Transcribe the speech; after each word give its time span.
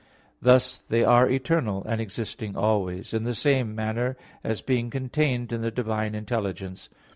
Thus 0.41 0.79
they 0.79 1.03
are 1.03 1.29
eternal, 1.29 1.83
and 1.85 2.01
existing 2.01 2.57
always 2.57 3.13
in 3.13 3.23
the 3.23 3.35
same 3.35 3.75
manner, 3.75 4.17
as 4.43 4.59
being 4.59 4.89
contained 4.89 5.53
in 5.53 5.61
the 5.61 5.69
divine 5.69 6.15
intelligence. 6.15 6.89